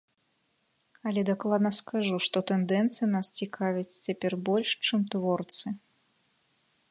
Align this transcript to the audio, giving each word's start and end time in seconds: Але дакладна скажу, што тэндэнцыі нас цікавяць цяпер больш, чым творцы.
Але 1.09 1.21
дакладна 1.29 1.71
скажу, 1.79 2.15
што 2.27 2.37
тэндэнцыі 2.53 3.07
нас 3.15 3.27
цікавяць 3.43 3.87
цяпер 4.05 4.33
больш, 4.49 4.69
чым 4.87 5.01
творцы. 5.17 5.67